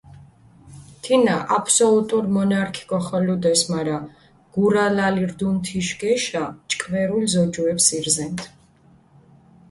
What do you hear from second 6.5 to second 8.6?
ჭკვერულ ზოჯუეფს ირზენდჷ.